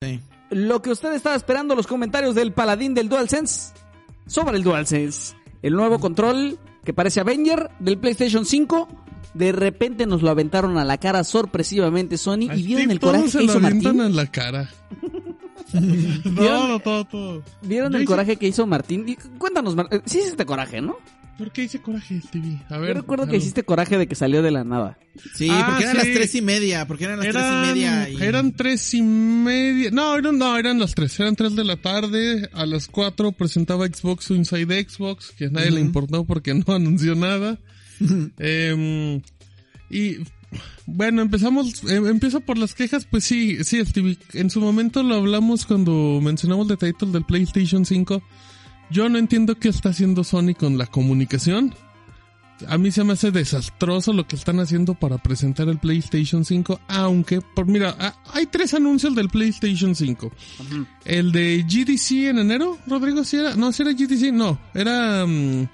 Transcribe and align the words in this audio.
Sí. 0.00 0.20
Lo 0.50 0.80
que 0.80 0.90
usted 0.90 1.12
estaba 1.12 1.34
esperando, 1.34 1.74
los 1.74 1.86
comentarios 1.88 2.34
del 2.36 2.52
paladín 2.52 2.94
del 2.94 3.08
DualSense 3.08 3.72
sobre 4.26 4.56
el 4.56 4.62
DualSense. 4.62 5.34
El 5.62 5.72
nuevo 5.74 5.98
control 5.98 6.56
que 6.84 6.94
parece 6.94 7.20
Avenger 7.20 7.68
del 7.80 7.98
PlayStation 7.98 8.44
5. 8.46 8.88
De 9.34 9.50
repente 9.52 10.06
nos 10.06 10.22
lo 10.22 10.30
aventaron 10.30 10.78
a 10.78 10.84
la 10.84 10.98
cara 10.98 11.22
sorpresivamente 11.24 12.16
Sony 12.16 12.48
y 12.54 12.62
vieron 12.62 12.90
el 12.92 13.00
coraje 13.00 13.28
se 13.28 13.38
que 13.38 13.44
hizo 13.44 13.60
Martín. 13.60 14.00
en 14.00 14.16
la 14.16 14.26
cara. 14.26 14.70
todo, 16.84 17.04
todo. 17.04 17.42
¿Vieron 17.62 17.94
el 17.94 18.04
coraje 18.04 18.36
que 18.36 18.46
hizo 18.46 18.66
Martín? 18.66 19.04
Y 19.08 19.16
Cuéntanos, 19.36 19.74
Mar- 19.76 19.88
eh, 19.90 20.00
sí 20.06 20.18
hiciste 20.20 20.46
coraje, 20.46 20.80
¿no? 20.80 20.96
¿Por 21.38 21.52
qué 21.52 21.62
hice 21.62 21.78
coraje, 21.80 22.20
TV? 22.32 22.60
A 22.68 22.78
ver. 22.78 22.88
Yo 22.96 23.00
recuerdo 23.02 23.24
que 23.26 23.30
algo. 23.30 23.40
hiciste 23.42 23.62
coraje 23.62 23.96
de 23.96 24.08
que 24.08 24.16
salió 24.16 24.42
de 24.42 24.50
la 24.50 24.64
nada. 24.64 24.98
Sí, 25.36 25.46
Ah, 25.50 25.66
porque 25.68 25.84
eran 25.84 25.96
sí. 25.96 26.02
las 26.08 26.14
tres 26.16 26.34
y 26.34 26.42
media, 26.42 26.86
porque 26.88 27.04
eran 27.04 27.18
las 27.20 27.28
tres 27.28 27.44
y 27.44 27.66
media. 27.74 28.08
y- 28.10 28.22
eran 28.22 28.52
tres 28.52 28.94
y 28.94 29.02
media. 29.02 29.90
No, 29.92 30.16
eran, 30.16 30.36
no, 30.36 30.58
eran 30.58 30.80
las 30.80 30.94
tres. 30.96 31.18
Eran 31.20 31.36
tres 31.36 31.54
de 31.54 31.64
la 31.64 31.76
tarde. 31.76 32.50
A 32.52 32.66
las 32.66 32.88
cuatro 32.88 33.30
presentaba 33.30 33.86
Xbox 33.86 34.30
Inside 34.32 34.86
Xbox, 34.88 35.30
que 35.30 35.44
a 35.46 35.50
nadie 35.50 35.70
le 35.70 35.80
importó 35.80 36.24
porque 36.24 36.52
no 36.54 36.64
anunció 36.74 37.14
nada. 37.14 37.58
Em, 38.38 39.20
y 39.90 40.16
bueno, 40.86 41.22
empezamos, 41.22 41.84
em, 41.90 42.06
empiezo 42.06 42.40
por 42.40 42.58
las 42.58 42.74
quejas. 42.74 43.06
Pues 43.10 43.24
sí, 43.24 43.62
sí, 43.64 43.84
Stevie. 43.84 44.18
En 44.32 44.50
su 44.50 44.60
momento 44.60 45.02
lo 45.02 45.14
hablamos 45.16 45.66
cuando 45.66 46.20
mencionamos 46.22 46.68
el 46.70 46.78
title 46.78 47.12
del 47.12 47.24
PlayStation 47.24 47.84
5. 47.84 48.22
Yo 48.90 49.08
no 49.08 49.18
entiendo 49.18 49.58
qué 49.58 49.68
está 49.68 49.90
haciendo 49.90 50.24
Sony 50.24 50.54
con 50.58 50.78
la 50.78 50.86
comunicación. 50.86 51.74
A 52.66 52.76
mí 52.76 52.90
se 52.90 53.04
me 53.04 53.12
hace 53.12 53.30
desastroso 53.30 54.12
lo 54.12 54.26
que 54.26 54.34
están 54.34 54.58
haciendo 54.58 54.94
para 54.94 55.18
presentar 55.18 55.68
el 55.68 55.78
PlayStation 55.78 56.44
5, 56.44 56.80
aunque, 56.88 57.40
por 57.40 57.66
mira, 57.66 57.94
ah, 58.00 58.20
hay 58.34 58.46
tres 58.46 58.74
anuncios 58.74 59.14
del 59.14 59.28
PlayStation 59.28 59.94
5. 59.94 60.32
El 61.04 61.30
de 61.30 61.64
GDC 61.68 62.30
en 62.30 62.38
enero, 62.38 62.76
Rodrigo, 62.88 63.22
si 63.22 63.36
era, 63.36 63.54
no, 63.54 63.70
si 63.72 63.82
era 63.82 63.92
GDC, 63.92 64.32
no, 64.32 64.58
era 64.74 65.24
mm, 65.24 65.68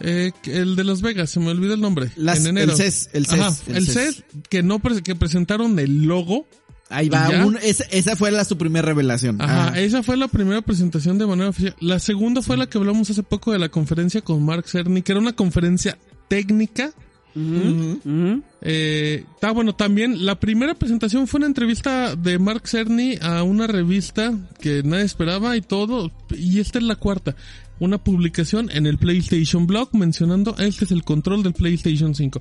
eh, 0.00 0.32
el 0.44 0.76
de 0.76 0.84
Las 0.84 1.02
Vegas, 1.02 1.28
se 1.28 1.40
me 1.40 1.50
olvidó 1.50 1.74
el 1.74 1.80
nombre. 1.82 2.10
Las- 2.16 2.38
en 2.40 2.46
enero. 2.46 2.72
el 2.72 2.78
CES, 2.78 3.10
el 3.12 3.26
CES, 3.26 3.40
Ajá, 3.40 3.54
el 3.66 3.76
el 3.76 3.86
CES. 3.86 3.94
CES, 4.14 4.24
que 4.48 4.62
no, 4.62 4.78
pre- 4.78 5.02
que 5.02 5.14
presentaron 5.14 5.78
el 5.78 6.04
logo. 6.04 6.46
Ahí 6.92 7.08
va, 7.08 7.28
un- 7.46 7.56
esa, 7.62 7.84
esa 7.90 8.16
fue 8.16 8.30
la, 8.30 8.44
su 8.44 8.56
primera 8.58 8.86
revelación. 8.86 9.40
Ajá, 9.40 9.72
Ah. 9.74 9.80
esa 9.80 10.02
fue 10.02 10.16
la 10.16 10.28
primera 10.28 10.62
presentación 10.62 11.18
de 11.18 11.26
manera 11.26 11.50
oficial. 11.50 11.74
La 11.80 11.98
segunda 11.98 12.42
fue 12.42 12.56
la 12.56 12.66
que 12.68 12.78
hablamos 12.78 13.08
hace 13.10 13.22
poco 13.22 13.52
de 13.52 13.58
la 13.58 13.68
conferencia 13.68 14.20
con 14.20 14.44
Mark 14.44 14.66
Cerny, 14.68 15.02
que 15.02 15.12
era 15.12 15.20
una 15.20 15.32
conferencia 15.34 15.98
técnica. 16.28 16.92
Ujú. 17.34 18.42
Eh, 18.60 19.24
está 19.34 19.50
bueno, 19.52 19.74
también 19.74 20.24
la 20.26 20.38
primera 20.38 20.74
presentación 20.74 21.26
fue 21.26 21.38
una 21.38 21.46
entrevista 21.46 22.14
de 22.14 22.38
Mark 22.38 22.68
Cerny 22.68 23.16
a 23.22 23.42
una 23.42 23.66
revista 23.66 24.32
que 24.60 24.82
nadie 24.84 25.04
esperaba 25.04 25.56
y 25.56 25.62
todo. 25.62 26.10
Y 26.30 26.60
esta 26.60 26.78
es 26.78 26.84
la 26.84 26.96
cuarta. 26.96 27.34
Una 27.80 27.98
publicación 28.04 28.70
en 28.70 28.86
el 28.86 28.98
PlayStation 28.98 29.66
Blog 29.66 29.94
mencionando 29.96 30.54
este 30.58 30.84
es 30.84 30.90
el 30.92 31.04
control 31.04 31.42
del 31.42 31.54
PlayStation 31.54 32.14
5. 32.14 32.40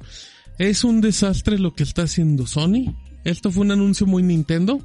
Es 0.59 0.83
un 0.83 1.01
desastre 1.01 1.57
lo 1.57 1.73
que 1.73 1.83
está 1.83 2.03
haciendo 2.03 2.45
Sony. 2.45 2.93
Esto 3.23 3.51
fue 3.51 3.61
un 3.63 3.71
anuncio 3.71 4.05
muy 4.05 4.23
Nintendo. 4.23 4.81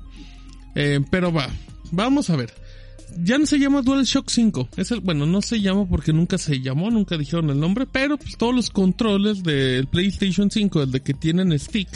Eh, 0.74 1.00
pero 1.10 1.32
va, 1.32 1.48
vamos 1.90 2.28
a 2.30 2.36
ver. 2.36 2.52
Ya 3.18 3.38
no 3.38 3.46
se 3.46 3.58
llama 3.58 3.80
DualShock 3.82 4.28
5. 4.28 4.68
Es 4.76 4.90
el, 4.90 5.00
bueno, 5.00 5.24
no 5.26 5.40
se 5.40 5.60
llama 5.60 5.88
porque 5.88 6.12
nunca 6.12 6.36
se 6.38 6.60
llamó, 6.60 6.90
nunca 6.90 7.16
dijeron 7.16 7.48
el 7.50 7.58
nombre, 7.58 7.86
pero 7.86 8.18
pues 8.18 8.36
todos 8.36 8.54
los 8.54 8.68
controles 8.70 9.42
del 9.42 9.86
PlayStation 9.86 10.50
5, 10.50 10.82
el 10.82 10.90
de 10.92 11.00
que 11.00 11.14
tienen 11.14 11.58
stick, 11.58 11.88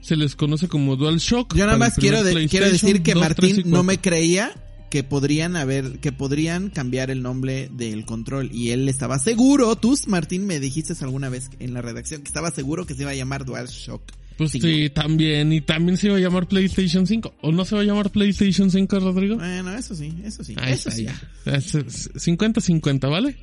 se 0.00 0.14
les 0.16 0.36
conoce 0.36 0.68
como 0.68 0.94
DualShock. 0.96 1.54
Yo 1.56 1.66
nada 1.66 1.78
más 1.78 1.94
quiero, 1.96 2.22
de- 2.22 2.46
quiero 2.48 2.66
decir 2.70 3.02
que 3.02 3.14
Martín 3.16 3.70
no 3.70 3.82
me 3.82 3.98
creía 3.98 4.52
que 4.90 5.02
podrían 5.02 5.56
haber, 5.56 5.98
que 5.98 6.12
podrían 6.12 6.70
cambiar 6.70 7.10
el 7.10 7.20
nombre 7.22 7.68
del 7.72 8.04
control. 8.06 8.50
Y 8.52 8.70
él 8.70 8.88
estaba 8.88 9.18
seguro, 9.18 9.74
tú 9.76 9.98
Martín 10.06 10.46
me 10.46 10.60
dijiste 10.60 10.94
alguna 11.02 11.28
vez 11.30 11.50
en 11.58 11.74
la 11.74 11.82
redacción 11.82 12.22
que 12.22 12.28
estaba 12.28 12.50
seguro 12.52 12.86
que 12.86 12.94
se 12.94 13.02
iba 13.02 13.10
a 13.10 13.14
llamar 13.14 13.44
DualShock. 13.44 14.02
Pues 14.38 14.52
5. 14.52 14.66
sí, 14.66 14.88
también. 14.90 15.52
Y 15.52 15.60
también 15.60 15.98
se 15.98 16.06
iba 16.06 16.16
a 16.16 16.20
llamar 16.20 16.46
PlayStation 16.46 17.06
5. 17.06 17.34
¿O 17.42 17.52
no 17.52 17.64
se 17.64 17.74
va 17.74 17.82
a 17.82 17.84
llamar 17.84 18.10
PlayStation 18.10 18.70
5, 18.70 19.00
Rodrigo? 19.00 19.36
Bueno, 19.36 19.74
eso 19.74 19.94
sí, 19.94 20.14
eso 20.24 20.42
sí, 20.44 20.54
Ahí 20.58 20.72
eso 20.74 20.88
está, 20.88 20.92
sí. 20.92 21.04
ya. 21.04 21.20
Es- 21.56 21.74
es 21.74 22.10
50-50, 22.14 23.10
¿vale? 23.10 23.36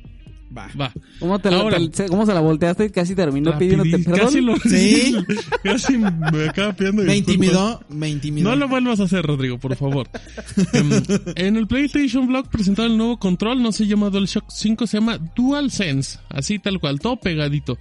Va. 0.56 0.68
Va. 0.80 0.92
¿Cómo, 1.18 1.38
te 1.40 1.50
la, 1.50 1.58
Ahora- 1.58 1.78
te- 1.90 2.06
¿Cómo 2.06 2.24
se 2.24 2.32
la 2.32 2.40
volteaste 2.40 2.86
y 2.86 2.90
casi 2.90 3.14
terminó 3.16 3.58
pidiéndote 3.58 3.98
perdón? 3.98 4.20
Casi 4.20 4.40
lo... 4.40 4.56
Sí. 4.58 5.14
casi 5.62 5.98
me 5.98 6.08
acaba 6.48 6.72
pidiendo 6.72 7.02
Me 7.02 7.16
intimidó, 7.16 7.84
me 7.90 8.08
intimidó. 8.08 8.48
No 8.50 8.56
lo 8.56 8.68
vuelvas 8.68 9.00
a 9.00 9.04
hacer, 9.04 9.22
Rodrigo, 9.26 9.58
por 9.58 9.76
favor. 9.76 10.08
Em, 10.72 10.90
en 11.34 11.56
el 11.56 11.66
PlayStation 11.66 12.26
Blog 12.28 12.48
presentaron 12.48 12.92
el 12.92 12.96
nuevo 12.98 13.18
control, 13.18 13.60
no 13.62 13.70
se 13.72 13.86
llama 13.86 14.08
DualShock 14.08 14.44
5, 14.48 14.86
se 14.86 14.98
llama 14.98 15.18
DualSense, 15.36 16.20
así 16.30 16.58
tal 16.60 16.78
cual, 16.80 17.00
todo 17.00 17.16
pegadito. 17.16 17.76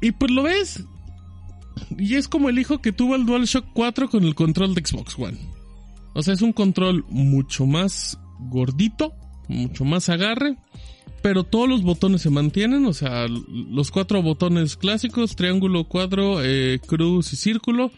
Y 0.00 0.12
pues 0.12 0.30
lo 0.30 0.44
ves, 0.44 0.84
y 1.98 2.14
es 2.16 2.28
como 2.28 2.48
el 2.48 2.58
hijo 2.58 2.80
que 2.80 2.92
tuvo 2.92 3.14
el 3.14 3.26
DualShock 3.26 3.66
4 3.72 4.08
con 4.08 4.24
el 4.24 4.34
control 4.34 4.74
de 4.74 4.84
Xbox 4.84 5.18
One. 5.18 5.38
O 6.14 6.22
sea, 6.22 6.34
es 6.34 6.42
un 6.42 6.52
control 6.52 7.04
mucho 7.08 7.66
más 7.66 8.18
gordito, 8.38 9.14
mucho 9.48 9.84
más 9.84 10.08
agarre, 10.08 10.56
pero 11.24 11.42
todos 11.42 11.66
los 11.66 11.82
botones 11.82 12.20
se 12.20 12.28
mantienen, 12.28 12.84
o 12.84 12.92
sea, 12.92 13.26
los 13.28 13.90
cuatro 13.90 14.20
botones 14.20 14.76
clásicos, 14.76 15.36
triángulo, 15.36 15.84
cuadro, 15.84 16.44
eh, 16.44 16.80
cruz 16.86 17.32
y 17.32 17.36
círculo, 17.36 17.90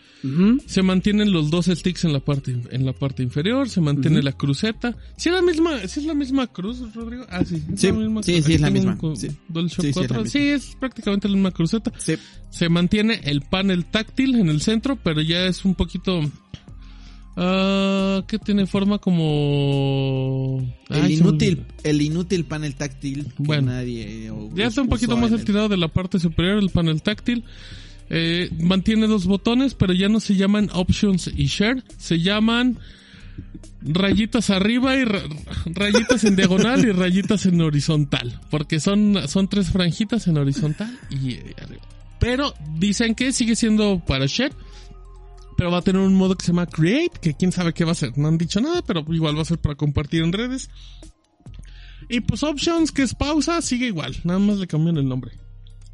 se 0.66 0.82
mantienen 0.82 1.32
los 1.32 1.50
dos 1.50 1.66
sticks 1.66 2.04
en 2.04 2.12
la 2.12 2.20
parte 2.20 2.56
en 2.70 2.86
la 2.86 2.92
parte 2.92 3.24
inferior, 3.24 3.68
se 3.68 3.80
mantiene 3.80 4.22
la 4.22 4.32
cruceta. 4.32 4.96
Si 5.16 5.28
es 5.28 5.34
la 5.34 5.42
misma, 5.42 5.78
si 5.88 6.00
es 6.00 6.06
la 6.06 6.14
misma 6.14 6.46
cruz, 6.46 6.82
Rodrigo. 6.94 7.26
Ah, 7.28 7.44
sí. 7.44 7.62
Sí, 7.76 7.88
la 7.88 7.94
misma 7.94 8.22
sí, 8.22 8.42
sí, 8.42 8.54
es 8.54 8.60
la 8.60 8.70
misma. 8.70 8.96
Sí. 9.16 9.28
Sí, 9.28 9.36
sí, 9.68 9.88
es 9.88 9.96
la 9.96 10.02
4. 10.06 10.22
misma. 10.22 10.26
Sí, 10.30 10.38
es 10.38 10.76
prácticamente 10.78 11.28
la 11.28 11.34
misma 11.34 11.50
cruceta. 11.50 11.92
Sí. 11.98 12.14
Se 12.50 12.68
mantiene 12.68 13.20
el 13.24 13.42
panel 13.42 13.86
táctil 13.86 14.36
en 14.36 14.48
el 14.48 14.60
centro, 14.60 14.96
pero 15.02 15.20
ya 15.20 15.46
es 15.46 15.64
un 15.64 15.74
poquito 15.74 16.20
ah 17.36 18.22
que 18.26 18.38
tiene 18.38 18.66
forma 18.66 18.98
como 18.98 20.58
El 20.88 21.02
Ay, 21.02 21.16
se 21.16 21.22
me 21.22 21.28
inútil, 21.30 21.64
el 21.82 22.02
inútil 22.02 22.44
panel 22.44 22.74
táctil 22.74 23.24
que 23.26 23.32
Bueno. 23.38 23.72
nadie 23.72 24.30
o- 24.30 24.50
Ya 24.54 24.66
está 24.66 24.82
un 24.82 24.88
poquito 24.88 25.16
más 25.16 25.30
el- 25.32 25.38
estirado 25.40 25.68
de 25.68 25.76
la 25.76 25.88
parte 25.88 26.18
superior 26.18 26.58
el 26.58 26.70
panel 26.70 27.02
táctil. 27.02 27.44
Eh, 28.08 28.50
mantiene 28.60 29.08
dos 29.08 29.26
botones, 29.26 29.74
pero 29.74 29.92
ya 29.92 30.08
no 30.08 30.20
se 30.20 30.36
llaman 30.36 30.70
Options 30.72 31.28
y 31.36 31.46
Share, 31.46 31.82
se 31.98 32.20
llaman 32.20 32.78
rayitas 33.82 34.50
arriba 34.50 34.96
y 34.96 35.04
ra- 35.04 35.22
rayitas 35.66 36.22
en 36.24 36.36
diagonal 36.36 36.84
y 36.84 36.92
rayitas 36.92 37.46
en 37.46 37.60
horizontal, 37.60 38.40
porque 38.50 38.78
son, 38.80 39.28
son 39.28 39.48
tres 39.48 39.70
franjitas 39.70 40.26
en 40.28 40.38
horizontal 40.38 40.96
y 41.10 41.32
eh, 41.32 41.54
arriba. 41.60 41.82
Pero 42.20 42.54
dicen 42.78 43.14
que 43.14 43.32
sigue 43.32 43.56
siendo 43.56 44.00
para 44.06 44.26
Share, 44.26 44.52
pero 45.56 45.70
va 45.70 45.78
a 45.78 45.82
tener 45.82 46.02
un 46.02 46.14
modo 46.14 46.36
que 46.36 46.44
se 46.44 46.52
llama 46.52 46.66
Create, 46.66 47.18
que 47.20 47.34
quién 47.34 47.52
sabe 47.52 47.72
qué 47.72 47.84
va 47.84 47.92
a 47.92 47.96
ser. 47.96 48.16
No 48.16 48.28
han 48.28 48.38
dicho 48.38 48.60
nada, 48.60 48.82
pero 48.82 49.04
igual 49.12 49.36
va 49.36 49.42
a 49.42 49.46
ser 49.46 49.58
para 49.58 49.74
compartir 49.74 50.22
en 50.22 50.32
redes. 50.32 50.70
Y 52.08 52.20
pues 52.20 52.42
Options, 52.42 52.92
que 52.92 53.02
es 53.02 53.14
pausa, 53.14 53.60
sigue 53.62 53.86
igual. 53.86 54.16
Nada 54.24 54.38
más 54.38 54.58
le 54.58 54.66
cambian 54.66 54.98
el 54.98 55.08
nombre. 55.08 55.32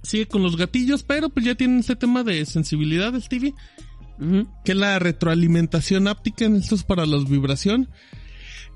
Sigue 0.03 0.27
con 0.27 0.43
los 0.43 0.57
gatillos, 0.57 1.05
pero 1.05 1.29
pues 1.29 1.47
ya 1.47 1.55
tienen 1.55 1.79
este 1.79 1.97
tema 1.97 2.25
de 2.25 2.45
sensibilidad, 2.45 3.19
Stevie. 3.21 3.55
Ujú. 4.19 4.49
Que 4.65 4.73
es 4.73 4.79
la 4.79 4.99
retroalimentación 4.99 6.09
áptica 6.09 6.45
en 6.45 6.57
estos 6.57 6.83
para 6.83 7.07
la 7.07 7.19
vibración. 7.19 7.89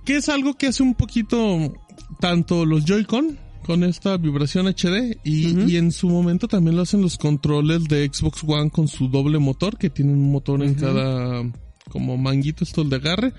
Que 0.05 0.17
es 0.17 0.29
algo 0.29 0.55
que 0.55 0.69
hace 0.69 0.83
un 0.85 0.95
poquito 0.95 1.75
tanto 2.21 2.65
los 2.65 2.85
Joy-Con 2.85 3.46
con 3.67 3.83
esta 3.83 4.17
vibración 4.17 4.69
HD 4.69 5.19
y, 5.25 5.71
y 5.71 5.77
en 5.77 5.91
su 5.91 6.09
momento 6.09 6.47
también 6.47 6.77
lo 6.77 6.83
hacen 6.83 7.03
los 7.03 7.19
controles 7.19 7.85
de 7.85 8.09
Xbox 8.13 8.45
One 8.47 8.71
con 8.71 8.87
su 8.87 9.09
doble 9.09 9.39
motor 9.39 9.77
que 9.77 9.91
tienen 9.91 10.15
un 10.15 10.31
motor 10.31 10.63
en 10.63 10.75
cada 10.75 11.43
como 11.91 12.17
manguito 12.17 12.65
estos 12.65 12.89
de 12.91 12.97
agarre, 12.97 13.33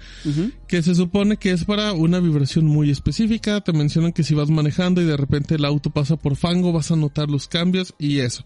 que 0.67 0.81
se 0.81 0.95
supone 0.95 1.37
que 1.37 1.51
es 1.51 1.65
para 1.65 1.93
una 1.93 2.19
vibración 2.19 2.65
muy 2.65 2.89
específica. 2.89 3.61
Te 3.61 3.73
mencionan 3.73 4.13
que 4.13 4.23
si 4.23 4.33
vas 4.33 4.49
manejando 4.49 5.01
y 5.01 5.05
de 5.05 5.17
repente 5.17 5.55
el 5.55 5.65
auto 5.65 5.89
pasa 5.89 6.15
por 6.15 6.35
fango, 6.35 6.71
vas 6.71 6.91
a 6.91 6.95
notar 6.95 7.29
los 7.29 7.47
cambios 7.47 7.93
y 7.99 8.19
eso. 8.19 8.43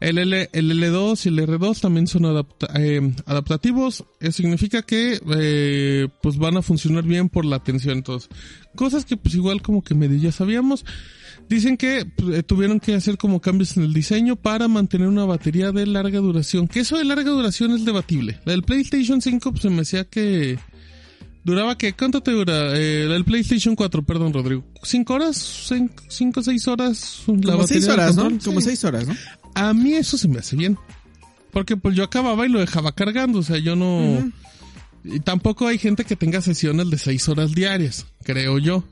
El, 0.00 0.18
L, 0.18 0.50
el 0.52 0.70
L2 0.70 1.26
y 1.26 1.28
el 1.28 1.38
R2 1.48 1.80
también 1.80 2.06
son 2.06 2.46
eh, 2.74 3.14
adaptativos. 3.26 4.04
Eso 4.20 4.32
significa 4.32 4.82
que 4.82 5.20
eh, 5.36 6.08
pues 6.20 6.36
van 6.36 6.56
a 6.56 6.62
funcionar 6.62 7.04
bien 7.04 7.28
por 7.28 7.44
la 7.44 7.62
tensión. 7.62 7.98
Entonces, 7.98 8.28
cosas 8.74 9.04
que 9.04 9.16
pues 9.16 9.34
igual 9.34 9.62
como 9.62 9.82
que 9.82 9.94
medio 9.94 10.18
ya 10.18 10.32
sabíamos. 10.32 10.84
Dicen 11.48 11.76
que 11.76 12.06
pues, 12.06 12.38
eh, 12.38 12.42
tuvieron 12.42 12.80
que 12.80 12.94
hacer 12.94 13.18
como 13.18 13.40
cambios 13.40 13.76
en 13.76 13.84
el 13.84 13.92
diseño 13.92 14.36
para 14.36 14.66
mantener 14.68 15.08
una 15.08 15.24
batería 15.24 15.72
de 15.72 15.86
larga 15.86 16.18
duración. 16.18 16.68
Que 16.68 16.80
eso 16.80 16.96
de 16.96 17.04
larga 17.04 17.30
duración 17.30 17.72
es 17.72 17.84
debatible. 17.84 18.40
La 18.44 18.52
del 18.52 18.62
PlayStation 18.62 19.20
5 19.20 19.50
pues, 19.50 19.62
se 19.62 19.70
me 19.70 19.78
decía 19.78 20.04
que 20.04 20.58
duraba 21.44 21.76
que 21.76 21.92
¿cuánto 21.92 22.22
te 22.22 22.32
dura? 22.32 22.76
Eh, 22.76 23.04
el 23.04 23.24
PlayStation 23.24 23.76
4, 23.76 24.02
perdón, 24.04 24.32
Rodrigo. 24.32 24.64
¿Cinco 24.82 25.14
horas? 25.14 25.36
¿Cinco, 26.08 26.40
o 26.40 26.42
seis 26.42 26.66
horas? 26.66 27.22
La 27.26 27.52
Como 27.52 27.66
seis 27.66 27.88
horas, 27.88 28.16
¿no? 28.16 28.30
Como 28.42 28.60
seis 28.60 28.82
horas, 28.84 29.06
¿no? 29.06 29.14
A 29.54 29.72
mí 29.74 29.92
eso 29.92 30.16
se 30.16 30.28
me 30.28 30.38
hace 30.38 30.56
bien. 30.56 30.78
Porque 31.52 31.76
pues 31.76 31.94
yo 31.94 32.02
acababa 32.02 32.46
y 32.46 32.48
lo 32.48 32.58
dejaba 32.58 32.92
cargando, 32.92 33.38
o 33.38 33.42
sea, 33.42 33.58
yo 33.58 33.76
no... 33.76 34.32
Y 35.04 35.20
tampoco 35.20 35.68
hay 35.68 35.78
gente 35.78 36.04
que 36.04 36.16
tenga 36.16 36.40
sesiones 36.40 36.90
de 36.90 36.98
seis 36.98 37.28
horas 37.28 37.52
diarias, 37.52 38.06
creo 38.24 38.58
yo. 38.58 38.82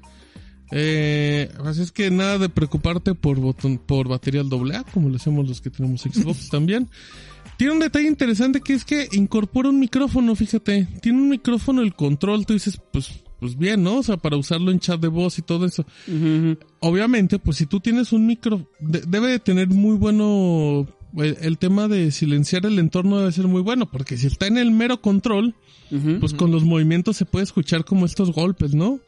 Eh, 0.74 1.52
así 1.64 1.82
es 1.82 1.92
que 1.92 2.10
nada 2.10 2.38
de 2.38 2.48
preocuparte 2.48 3.14
por 3.14 3.38
botón, 3.38 3.76
por 3.76 4.08
batería 4.08 4.42
doble 4.42 4.76
A, 4.76 4.84
como 4.84 5.10
lo 5.10 5.16
hacemos 5.16 5.46
los 5.46 5.60
que 5.60 5.70
tenemos 5.70 6.00
Xbox 6.00 6.48
también. 6.50 6.88
Tiene 7.58 7.74
un 7.74 7.80
detalle 7.80 8.08
interesante 8.08 8.62
que 8.62 8.72
es 8.72 8.84
que 8.84 9.06
incorpora 9.12 9.68
un 9.68 9.78
micrófono, 9.78 10.34
fíjate. 10.34 10.88
Tiene 11.02 11.20
un 11.20 11.28
micrófono 11.28 11.82
el 11.82 11.94
control, 11.94 12.46
tú 12.46 12.54
dices, 12.54 12.80
pues, 12.90 13.22
pues 13.38 13.58
bien, 13.58 13.82
¿no? 13.82 13.98
O 13.98 14.02
sea, 14.02 14.16
para 14.16 14.38
usarlo 14.38 14.72
en 14.72 14.80
chat 14.80 14.98
de 14.98 15.08
voz 15.08 15.38
y 15.38 15.42
todo 15.42 15.66
eso. 15.66 15.84
Obviamente, 16.80 17.38
pues 17.38 17.58
si 17.58 17.66
tú 17.66 17.78
tienes 17.80 18.12
un 18.12 18.26
micro, 18.26 18.66
debe 18.80 19.28
de 19.28 19.38
tener 19.38 19.68
muy 19.68 19.96
bueno, 19.96 20.88
el, 21.18 21.58
tema 21.58 21.86
de 21.86 22.10
silenciar 22.10 22.64
el 22.64 22.78
entorno 22.78 23.18
debe 23.18 23.32
ser 23.32 23.46
muy 23.46 23.60
bueno, 23.60 23.90
porque 23.90 24.16
si 24.16 24.26
está 24.26 24.46
en 24.46 24.56
el 24.56 24.70
mero 24.70 25.02
control, 25.02 25.54
pues 26.20 26.32
con 26.32 26.50
los 26.50 26.64
movimientos 26.64 27.18
se 27.18 27.26
puede 27.26 27.44
escuchar 27.44 27.84
como 27.84 28.06
estos 28.06 28.32
golpes, 28.32 28.74
¿no? 28.74 28.98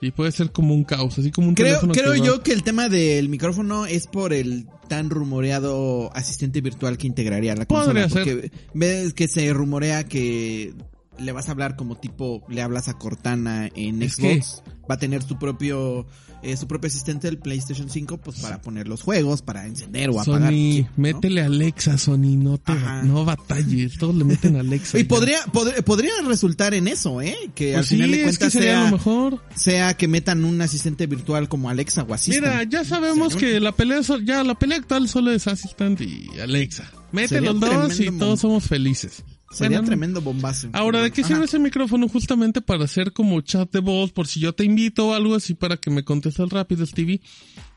Y 0.00 0.10
puede 0.10 0.30
ser 0.32 0.52
como 0.52 0.74
un 0.74 0.84
caos, 0.84 1.18
así 1.18 1.30
como 1.30 1.48
un 1.48 1.54
creo, 1.54 1.80
Creo 1.80 2.14
yo 2.14 2.42
que 2.42 2.52
el 2.52 2.62
tema 2.62 2.88
del 2.88 3.28
micrófono 3.28 3.86
es 3.86 4.06
por 4.06 4.32
el 4.32 4.66
tan 4.88 5.10
rumoreado 5.10 6.14
asistente 6.14 6.60
virtual 6.60 6.98
que 6.98 7.06
integraría 7.06 7.54
la 7.54 7.66
consola. 7.66 8.06
porque 8.08 8.50
ves 8.74 9.14
que 9.14 9.26
se 9.26 9.52
rumorea 9.52 10.04
que 10.04 10.74
le 11.18 11.32
vas 11.32 11.48
a 11.48 11.52
hablar 11.52 11.76
como 11.76 11.96
tipo 11.96 12.44
le 12.48 12.62
hablas 12.62 12.88
a 12.88 12.94
Cortana 12.94 13.68
en 13.74 14.08
Xbox. 14.08 14.62
Va 14.88 14.94
a 14.94 14.98
tener 14.98 15.22
su 15.22 15.38
propio 15.38 16.06
eh, 16.42 16.56
su 16.56 16.68
propio 16.68 16.88
asistente 16.88 17.26
del 17.26 17.38
PlayStation 17.38 17.90
5 17.90 18.18
pues 18.18 18.40
para 18.40 18.60
poner 18.60 18.86
los 18.86 19.02
juegos, 19.02 19.42
para 19.42 19.66
encender 19.66 20.10
o 20.10 20.20
apagar. 20.20 20.52
Sony, 20.52 20.86
métele 20.96 21.42
Alexa, 21.42 21.98
Sony, 21.98 22.36
no 22.36 22.58
te 22.58 22.72
no 23.02 23.24
batalles, 23.24 23.98
todos 23.98 24.14
le 24.14 24.24
meten 24.24 24.56
Alexa. 24.56 24.98
y 25.00 25.04
podría, 25.04 25.40
podría 25.84 26.12
resultar 26.24 26.74
en 26.74 26.88
eso, 26.88 27.20
¿eh? 27.20 27.36
Que 27.54 27.74
al 27.74 27.80
pues 27.80 27.88
final 27.88 28.10
de 28.10 28.22
cuentas 28.22 28.52
sea, 28.52 28.90
mejor. 28.90 29.42
sea 29.54 29.94
que 29.94 30.08
metan 30.08 30.44
un 30.44 30.60
asistente 30.60 31.06
virtual 31.06 31.48
como 31.48 31.70
Alexa 31.70 32.04
o 32.04 32.14
así. 32.14 32.30
Mira, 32.30 32.62
ya 32.64 32.84
sabemos 32.84 33.34
que 33.34 33.58
la 33.58 33.72
pelea 33.72 34.02
ya 34.22 34.44
la 34.44 34.54
pelea 34.54 34.78
actual 34.78 35.08
solo 35.08 35.32
es 35.32 35.46
asistente 35.46 36.04
y 36.04 36.38
Alexa. 36.38 36.90
Mete 37.12 37.40
los 37.40 37.58
dos 37.58 37.98
y 37.98 38.10
todos 38.10 38.40
somos 38.40 38.64
felices. 38.64 39.24
Sería 39.56 39.82
tremendo 39.82 40.20
bombazo. 40.20 40.68
Ahora, 40.72 41.02
¿de 41.02 41.10
qué 41.10 41.24
sirve 41.24 41.46
ese 41.46 41.58
micrófono? 41.58 42.08
Justamente 42.08 42.60
para 42.60 42.84
hacer 42.84 43.12
como 43.12 43.40
chat 43.40 43.72
de 43.72 43.80
voz, 43.80 44.12
por 44.12 44.26
si 44.26 44.40
yo 44.40 44.52
te 44.52 44.64
invito 44.64 45.08
o 45.08 45.14
algo 45.14 45.34
así 45.34 45.54
para 45.54 45.76
que 45.76 45.90
me 45.90 46.04
contestes 46.04 46.48
rápido, 46.50 46.84
Stevie. 46.84 47.20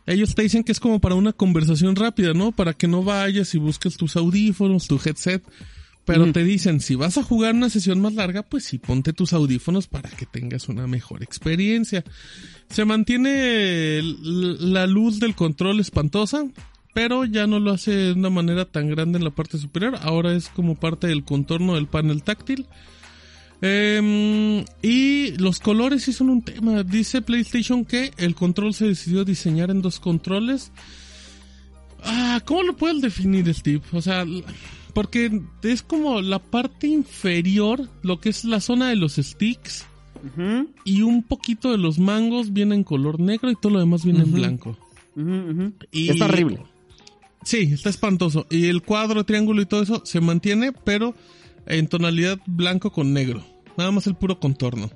Ellos 0.06 0.36
te 0.36 0.42
dicen 0.42 0.64
que 0.64 0.72
es 0.72 0.80
como 0.80 1.00
para 1.00 1.16
una 1.16 1.34
conversación 1.34 1.96
rápida, 1.96 2.34
¿no? 2.34 2.52
Para 2.52 2.74
que 2.74 2.88
no 2.88 3.04
vayas 3.04 3.54
y 3.56 3.60
busques 3.60 3.96
tus 3.96 4.16
audífonos, 4.16 4.88
tu 4.88 5.00
headset. 5.04 5.44
Pero 6.06 6.32
te 6.32 6.44
dicen, 6.44 6.80
si 6.80 6.96
vas 6.96 7.20
a 7.20 7.24
jugar 7.24 7.54
una 7.54 7.70
sesión 7.70 8.02
más 8.02 8.16
larga, 8.16 8.42
pues 8.42 8.64
sí, 8.66 8.80
ponte 8.80 9.14
tus 9.14 9.32
audífonos 9.32 9.88
para 9.88 10.10
que 10.10 10.26
tengas 10.26 10.68
una 10.68 10.88
mejor 10.88 11.22
experiencia. 11.22 12.04
Se 12.70 12.84
mantiene 12.84 14.02
la 14.02 14.88
luz 14.88 15.20
del 15.20 15.36
control 15.36 15.80
espantosa 15.80 16.46
pero 16.94 17.26
ya 17.26 17.48
no 17.48 17.60
lo 17.60 17.72
hace 17.72 17.92
de 17.92 18.14
una 18.14 18.30
manera 18.30 18.66
tan 18.66 18.90
grande 18.90 19.18
en 19.18 19.24
la 19.24 19.32
parte 19.32 19.58
superior, 19.58 19.98
ahora 20.02 20.34
es 20.34 20.50
como 20.50 20.76
parte 20.76 21.08
del 21.08 21.24
contorno 21.24 21.76
del 21.76 21.88
panel 21.88 22.24
táctil. 22.24 22.66
Em, 23.62 24.64
y 24.82 25.32
los 25.38 25.60
colores 25.60 26.04
sí 26.04 26.14
son 26.14 26.30
un 26.30 26.42
tema. 26.42 26.84
Dice 26.84 27.22
PlayStation 27.22 27.84
que 27.84 28.12
el 28.18 28.36
control 28.36 28.74
se 28.74 28.88
decidió 28.88 29.26
diseñar 29.26 29.70
en 29.70 29.82
dos 29.82 30.00
controles. 30.00 30.72
Ah, 32.04 32.42
¿cómo 32.46 32.64
lo 32.64 32.76
puedes 32.76 33.02
definir, 33.02 33.54
Steve? 33.54 33.82
O 33.92 34.02
sea, 34.02 34.26
porque 34.94 35.42
es 35.64 35.82
como 35.82 36.22
la 36.22 36.40
parte 36.40 36.88
inferior, 36.88 37.90
lo 38.02 38.20
que 38.22 38.30
es 38.30 38.46
la 38.46 38.62
zona 38.62 38.90
de 38.90 38.96
los 38.96 39.16
sticks. 39.16 39.86
Y 40.84 41.02
un 41.02 41.24
poquito 41.24 41.72
de 41.72 41.78
los 41.78 41.98
mangos 41.98 42.52
viene 42.52 42.76
en 42.76 42.84
color 42.84 43.22
negro 43.22 43.52
y 43.52 43.56
todo 43.56 43.74
lo 43.74 43.80
demás 43.80 44.04
viene 44.04 44.24
en 44.24 44.32
blanco. 44.34 44.78
Y... 45.92 46.10
Es 46.10 46.22
horrible. 46.22 46.60
Sí, 47.44 47.70
está 47.74 47.90
espantoso. 47.90 48.46
Y 48.50 48.68
el 48.68 48.82
cuadro, 48.82 49.24
triángulo 49.26 49.62
y 49.62 49.66
todo 49.66 49.82
eso 49.82 50.02
se 50.06 50.22
mantiene, 50.22 50.72
pero 50.72 51.16
en 51.66 51.88
tonalidad 51.88 52.40
blanco 52.46 52.92
con 52.92 53.14
negro. 53.14 53.44
Nada 53.78 53.92
más 53.92 54.08
el 54.08 54.16
puro 54.16 54.40
contorno. 54.40 54.90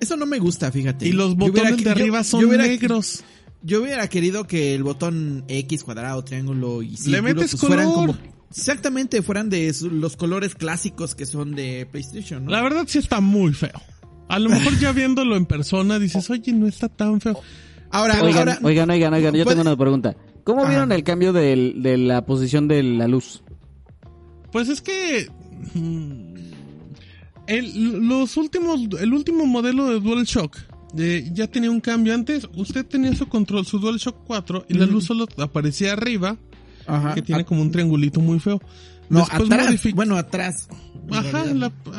Eso 0.00 0.16
no 0.16 0.26
me 0.26 0.38
gusta, 0.38 0.72
fíjate. 0.72 1.06
Y 1.06 1.12
los 1.12 1.36
botones 1.36 1.84
de 1.84 1.90
arriba 1.90 2.24
son 2.24 2.48
negros. 2.48 3.22
Yo 3.62 3.82
hubiera 3.82 4.08
querido 4.08 4.46
que 4.46 4.74
el 4.74 4.82
botón 4.82 5.44
X, 5.46 5.84
cuadrado, 5.84 6.24
triángulo 6.24 6.82
y 6.82 6.96
círculo 6.96 7.16
Le 7.16 7.22
metes 7.22 7.50
pues, 7.52 7.60
fueran 7.60 7.92
como 7.92 8.16
exactamente 8.50 9.22
fueran 9.22 9.48
de 9.48 9.74
los 9.92 10.16
colores 10.16 10.54
clásicos 10.54 11.14
que 11.14 11.26
son 11.26 11.54
de 11.54 11.86
PlayStation, 11.90 12.44
¿no? 12.44 12.50
La 12.50 12.62
verdad 12.62 12.84
sí 12.86 12.98
está 12.98 13.20
muy 13.20 13.52
feo. 13.52 13.80
A 14.28 14.38
lo 14.38 14.50
mejor 14.50 14.78
ya 14.78 14.92
viéndolo 14.92 15.36
en 15.36 15.46
persona 15.46 15.98
dices, 15.98 16.28
"Oye, 16.30 16.52
no 16.52 16.66
está 16.66 16.88
tan 16.88 17.20
feo." 17.20 17.40
Ahora, 17.90 18.22
oigan, 18.22 18.58
oigan, 18.62 18.90
oigan, 18.90 19.14
oigan, 19.14 19.34
yo 19.34 19.44
tengo 19.44 19.60
una 19.60 19.76
pregunta. 19.76 20.16
¿Cómo 20.44 20.66
vieron 20.66 20.92
el 20.92 21.04
cambio 21.04 21.32
de, 21.32 21.74
la 21.98 22.24
posición 22.24 22.68
de 22.68 22.82
la 22.82 23.06
luz? 23.08 23.42
Pues 24.50 24.68
es 24.68 24.82
que 24.82 25.28
mm, 25.74 26.34
el, 27.46 28.08
los 28.08 28.36
últimos, 28.36 28.80
el 29.00 29.12
último 29.14 29.46
modelo 29.46 29.88
de 29.88 30.00
DualShock 30.00 30.56
eh, 30.98 31.30
ya 31.32 31.46
tenía 31.46 31.70
un 31.70 31.80
cambio. 31.80 32.14
Antes 32.14 32.48
usted 32.54 32.84
tenía 32.84 33.14
su 33.14 33.28
control, 33.28 33.64
su 33.64 33.78
DualShock 33.78 34.16
4 34.26 34.66
y 34.68 34.74
la 34.74 34.86
luz 34.86 35.04
solo 35.04 35.26
aparecía 35.38 35.92
arriba, 35.92 36.36
que 37.14 37.22
tiene 37.22 37.44
como 37.44 37.62
un 37.62 37.70
triangulito 37.70 38.20
muy 38.20 38.40
feo. 38.40 38.60
No, 39.12 39.26
atrás, 39.30 39.92
bueno, 39.94 40.16
atrás. 40.16 40.68
Ajá, 41.10 41.44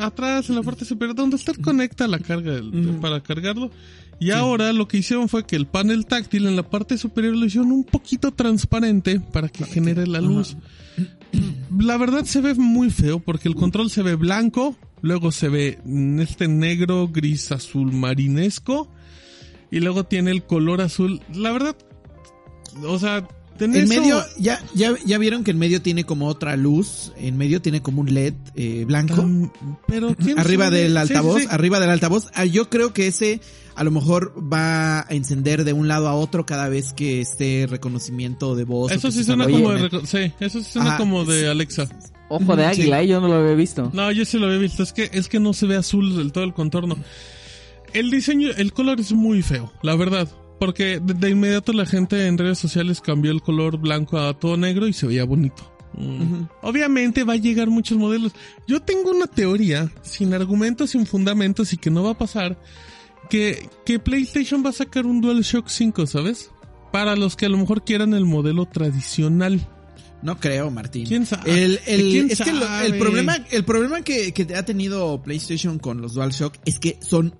atrás, 0.00 0.48
en 0.48 0.56
la 0.56 0.62
parte 0.62 0.84
superior, 0.84 1.14
donde 1.14 1.36
usted 1.36 1.54
conecta 1.60 2.08
la 2.08 2.18
carga 2.18 2.60
para 3.00 3.20
cargarlo. 3.22 3.70
Y 4.18 4.32
ahora 4.32 4.72
lo 4.72 4.88
que 4.88 4.98
hicieron 4.98 5.28
fue 5.28 5.44
que 5.44 5.54
el 5.54 5.66
panel 5.66 6.06
táctil 6.06 6.46
en 6.46 6.56
la 6.56 6.68
parte 6.68 6.98
superior 6.98 7.36
lo 7.36 7.46
hicieron 7.46 7.70
un 7.70 7.84
poquito 7.84 8.32
transparente 8.32 9.20
para 9.20 9.48
que 9.48 9.64
genere 9.64 10.06
la 10.06 10.20
luz. 10.20 10.56
La 11.76 11.96
verdad 11.96 12.24
se 12.24 12.40
ve 12.40 12.54
muy 12.54 12.90
feo 12.90 13.18
porque 13.18 13.48
el 13.48 13.56
control 13.56 13.90
se 13.90 14.02
ve 14.02 14.14
blanco, 14.14 14.76
luego 15.02 15.32
se 15.32 15.48
ve 15.48 15.78
este 16.20 16.46
negro, 16.46 17.08
gris, 17.08 17.50
azul 17.50 17.90
marinesco 17.90 18.88
y 19.72 19.80
luego 19.80 20.04
tiene 20.04 20.30
el 20.30 20.44
color 20.44 20.80
azul. 20.80 21.20
La 21.34 21.50
verdad, 21.50 21.76
o 22.86 22.98
sea, 23.00 23.26
en 23.60 23.88
medio, 23.88 24.24
ya, 24.38 24.60
ya, 24.74 24.94
ya 25.04 25.18
vieron 25.18 25.44
que 25.44 25.52
en 25.52 25.58
medio 25.58 25.80
tiene 25.80 26.04
como 26.04 26.26
otra 26.26 26.56
luz, 26.56 27.12
en 27.16 27.36
medio 27.36 27.62
tiene 27.62 27.82
como 27.82 28.00
un 28.00 28.12
LED 28.12 28.34
eh, 28.56 28.84
blanco. 28.86 29.26
pero 29.86 30.14
arriba 30.36 30.70
del 30.70 30.96
altavoz, 30.96 31.42
arriba 31.50 31.80
del 31.80 31.90
altavoz. 31.90 32.30
Ah, 32.34 32.44
yo 32.44 32.68
creo 32.68 32.92
que 32.92 33.06
ese 33.06 33.40
a 33.74 33.84
lo 33.84 33.90
mejor 33.90 34.34
va 34.40 35.00
a 35.00 35.06
encender 35.10 35.64
de 35.64 35.72
un 35.72 35.88
lado 35.88 36.08
a 36.08 36.14
otro 36.14 36.46
cada 36.46 36.68
vez 36.68 36.92
que 36.92 37.20
esté 37.20 37.66
reconocimiento 37.68 38.54
de 38.56 38.64
voz. 38.64 38.92
Eso 38.92 39.10
sí 39.10 39.24
suena 39.24 39.46
como 39.46 39.72
de, 39.72 39.90
sí, 40.06 40.32
eso 40.40 40.60
sí 40.60 40.72
suena 40.72 40.96
como 40.96 41.24
de 41.24 41.48
Alexa. 41.48 41.88
Ojo 42.28 42.56
de 42.56 42.64
águila, 42.64 43.02
¿eh? 43.02 43.06
yo 43.06 43.20
no 43.20 43.28
lo 43.28 43.34
había 43.34 43.54
visto. 43.54 43.90
No, 43.92 44.10
yo 44.10 44.24
sí 44.24 44.38
lo 44.38 44.46
había 44.46 44.58
visto. 44.58 44.82
Es 44.82 44.92
que, 44.92 45.10
es 45.12 45.28
que 45.28 45.38
no 45.38 45.52
se 45.52 45.66
ve 45.66 45.76
azul 45.76 46.16
del 46.16 46.32
todo 46.32 46.44
el 46.44 46.54
contorno. 46.54 46.96
El 47.92 48.10
diseño, 48.10 48.48
el 48.56 48.72
color 48.72 48.98
es 48.98 49.12
muy 49.12 49.42
feo, 49.42 49.72
la 49.82 49.94
verdad. 49.94 50.28
Porque 50.58 51.00
de, 51.02 51.30
inmediato 51.30 51.72
la 51.72 51.86
gente 51.86 52.26
en 52.26 52.38
redes 52.38 52.58
sociales 52.58 53.00
cambió 53.00 53.30
el 53.32 53.42
color 53.42 53.78
blanco 53.78 54.18
a 54.18 54.38
todo 54.38 54.56
negro 54.56 54.86
y 54.86 54.92
se 54.92 55.06
veía 55.06 55.24
bonito. 55.24 55.70
Mm. 55.96 56.44
Obviamente 56.62 57.24
va 57.24 57.34
a 57.34 57.36
llegar 57.36 57.68
muchos 57.68 57.98
modelos. 57.98 58.32
Yo 58.66 58.80
tengo 58.80 59.10
una 59.10 59.26
teoría, 59.26 59.90
sin 60.02 60.34
argumentos, 60.34 60.90
sin 60.90 61.06
fundamentos 61.06 61.72
y 61.72 61.76
que 61.76 61.90
no 61.90 62.02
va 62.02 62.12
a 62.12 62.18
pasar, 62.18 62.58
que, 63.30 63.68
que 63.84 63.98
PlayStation 63.98 64.64
va 64.64 64.70
a 64.70 64.74
sacar 64.74 65.06
un 65.06 65.20
DualShock 65.20 65.68
5, 65.68 66.06
¿sabes? 66.06 66.50
Para 66.92 67.16
los 67.16 67.36
que 67.36 67.46
a 67.46 67.48
lo 67.48 67.58
mejor 67.58 67.84
quieran 67.84 68.14
el 68.14 68.24
modelo 68.24 68.66
tradicional. 68.66 69.68
No 70.22 70.38
creo, 70.38 70.70
Martín. 70.70 71.06
¿Quién 71.06 71.26
sabe? 71.26 71.64
El, 71.64 71.80
el, 71.86 72.00
¿Quién 72.10 72.30
es 72.30 72.38
que 72.38 72.50
sabe? 72.50 72.86
el 72.86 72.98
problema, 72.98 73.36
el 73.50 73.64
problema 73.64 74.02
que, 74.02 74.32
que 74.32 74.54
ha 74.54 74.64
tenido 74.64 75.22
PlayStation 75.22 75.78
con 75.78 76.00
los 76.00 76.14
DualShock 76.14 76.54
es 76.64 76.78
que 76.78 76.98
son 77.02 77.34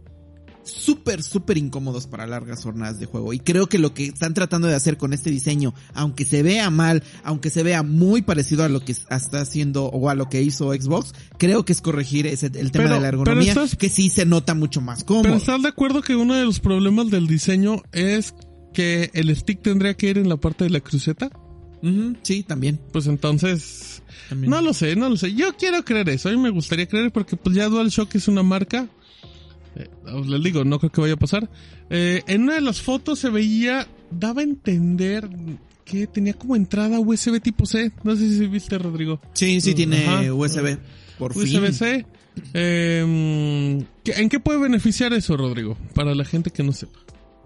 súper, 0.65 1.23
súper 1.23 1.59
incómodos 1.59 2.07
para 2.07 2.27
largas 2.27 2.63
jornadas 2.63 2.99
de 2.99 3.07
juego. 3.07 3.33
Y 3.33 3.39
creo 3.39 3.69
que 3.69 3.79
lo 3.79 3.95
que 3.95 4.07
están 4.07 4.35
tratando 4.35 4.67
de 4.69 4.75
hacer 4.75 4.97
con 4.97 5.13
este 5.13 5.31
diseño, 5.31 5.75
aunque 5.95 6.25
se 6.25 6.43
vea 6.43 6.71
mal, 6.71 7.03
aunque 7.23 7.51
se 7.51 7.63
vea 7.63 7.83
muy 7.83 8.23
parecido 8.23 8.65
a 8.65 8.69
lo 8.69 8.81
que 8.81 8.93
está 8.93 9.41
haciendo 9.41 9.87
o 9.87 10.09
a 10.11 10.15
lo 10.15 10.29
que 10.29 10.43
hizo 10.43 10.73
Xbox, 10.73 11.15
creo 11.39 11.65
que 11.65 11.73
es 11.73 11.81
corregir 11.81 12.27
ese, 12.27 12.47
el 12.47 12.71
tema 12.73 12.85
Pero- 12.85 12.95
de 12.97 13.01
la 13.01 13.09
ergonomía, 13.09 13.53
pero 13.55 13.65
estás- 13.67 13.79
que 13.79 13.89
sí 13.89 14.09
se 14.11 14.27
nota 14.27 14.55
mucho 14.55 14.81
más 14.81 15.05
Pero 15.05 15.23
cómodo. 15.23 15.37
¿estás 15.37 15.63
de 15.63 15.69
acuerdo 15.69 16.03
que 16.03 16.17
uno 16.17 16.35
de 16.35 16.45
los 16.45 16.61
problemas 16.61 17.11
del 17.11 17.27
diseño 17.27 17.83
es 17.93 18.35
que 18.73 19.11
el 19.15 19.35
stick 19.37 19.63
tendría 19.63 19.95
que 19.95 20.11
ir 20.11 20.19
en 20.19 20.29
la 20.29 20.37
parte 20.37 20.65
de 20.65 20.71
la 20.71 20.81
cruceta? 20.81 21.31
Ujú, 21.83 22.17
sí, 22.23 22.43
también. 22.43 22.81
Pues 22.93 23.07
entonces... 23.07 24.03
también. 24.31 24.51
No 24.51 24.63
lo 24.63 24.73
sé, 24.73 24.97
no 24.97 25.09
lo 25.11 25.17
sé. 25.19 25.35
Yo 25.35 25.55
quiero 25.57 25.85
creer 25.85 26.09
eso. 26.09 26.31
A 26.31 26.33
mí 26.33 26.39
me 26.39 26.49
gustaría 26.51 26.87
creer 26.87 27.13
porque 27.13 27.37
pues 27.37 27.55
ya 27.55 27.69
DualShock 27.69 28.15
es 28.15 28.27
una 28.27 28.43
marca. 28.43 28.89
Eh, 29.77 29.89
os 30.13 30.27
les 30.27 30.43
digo, 30.43 30.65
no 30.65 30.79
creo 30.79 30.91
que 30.93 31.01
vaya 31.01 31.15
a 31.15 31.19
pasar. 31.19 31.51
Eh, 31.91 32.23
en 32.27 32.43
una 32.43 32.55
de 32.55 32.61
las 32.61 32.81
fotos 32.81 33.19
se 33.19 33.29
veía, 33.31 33.87
daba 34.11 34.41
a 34.41 34.45
entender 34.45 35.29
que 35.85 36.07
tenía 36.07 36.35
como 36.35 36.57
entrada 36.57 36.99
USB 37.01 37.41
tipo 37.41 37.67
C. 37.67 37.93
No 38.05 38.15
sé 38.17 38.29
si 38.39 38.47
viste, 38.47 38.79
Rodrigo. 38.79 39.21
Sí, 39.35 39.61
sí 39.61 39.75
tiene 39.75 40.07
Ajá. 40.07 40.33
USB. 40.33 40.79
Por 41.19 41.33
fin. 41.35 41.43
USB-C. 41.43 42.07
Eh, 42.55 43.85
¿qué- 44.03 44.13
¿En 44.13 44.29
qué 44.29 44.41
puede 44.41 44.59
beneficiar 44.59 45.13
eso, 45.13 45.37
Rodrigo? 45.37 45.77
Para 45.95 46.15
la 46.15 46.25
gente 46.25 46.51
que 46.51 46.63
no 46.63 46.73
sepa. 46.73 46.99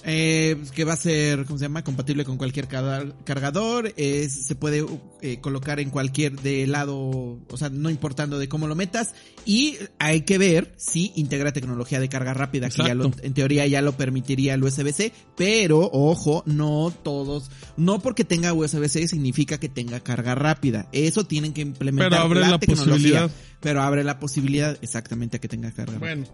Eh, 0.05 0.57
que 0.75 0.85
va 0.85 0.93
a 0.93 0.97
ser, 0.97 1.45
¿cómo 1.45 1.59
se 1.59 1.65
llama? 1.65 1.83
Compatible 1.85 2.25
con 2.25 2.37
cualquier 2.39 2.67
cargador. 2.69 3.93
Se 3.97 4.55
puede 4.55 4.85
eh, 5.23 5.41
colocar 5.41 5.81
en 5.81 5.91
cualquier 5.91 6.41
de 6.41 6.67
lado, 6.67 6.99
o 6.99 7.57
sea, 7.57 7.69
no 7.69 7.91
importando 7.91 8.39
de 8.39 8.49
cómo 8.49 8.67
lo 8.69 8.75
metas. 8.75 9.15
Y 9.45 9.77
hay 9.99 10.23
que 10.23 10.39
ver 10.39 10.73
si 10.77 11.13
integra 11.17 11.53
tecnología 11.53 12.01
de 12.01 12.09
carga 12.09 12.33
rápida, 12.35 12.69
que 12.71 12.83
ya 12.85 12.95
lo- 12.95 13.11
en 13.23 13.35
teoría 13.35 13.67
ya 13.67 13.83
lo 13.83 13.93
permitiría 13.97 14.55
el 14.55 14.63
USB-C. 14.63 15.13
Pero, 15.37 15.81
ojo, 15.93 16.43
no 16.47 16.93
todos, 17.03 17.51
no 17.77 17.99
porque 18.01 18.25
tenga 18.25 18.53
USB-C 18.53 19.09
significa 19.09 19.59
que 19.59 19.69
tenga 19.69 20.01
carga 20.01 20.35
rápida. 20.35 20.89
Eso 20.93 21.25
tienen 21.25 21.53
que 21.53 21.63
implementar 21.63 22.11
Pero 22.11 22.23
abre 22.23 22.41
la 22.41 22.59
tecnología. 22.59 22.93
posibilidad. 22.95 23.31
Pero 23.61 23.83
abre 23.83 24.05
la 24.05 24.21
posibilidad 24.21 24.79
exactamente 24.83 25.39
a 25.39 25.41
que 25.41 25.49
tenga 25.49 25.73
carga 25.73 25.99
rápida. 25.99 26.27